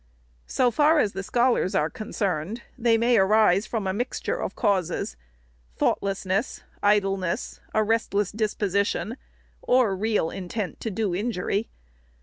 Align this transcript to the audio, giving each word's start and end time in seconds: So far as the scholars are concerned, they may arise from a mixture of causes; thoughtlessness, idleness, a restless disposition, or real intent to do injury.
So 0.47 0.71
far 0.71 0.97
as 0.97 1.13
the 1.13 1.21
scholars 1.21 1.75
are 1.75 1.87
concerned, 1.87 2.63
they 2.75 2.97
may 2.97 3.19
arise 3.19 3.67
from 3.67 3.85
a 3.85 3.93
mixture 3.93 4.41
of 4.41 4.55
causes; 4.55 5.15
thoughtlessness, 5.75 6.63
idleness, 6.81 7.59
a 7.75 7.83
restless 7.83 8.31
disposition, 8.31 9.15
or 9.61 9.95
real 9.95 10.31
intent 10.31 10.79
to 10.79 10.89
do 10.89 11.13
injury. 11.13 11.69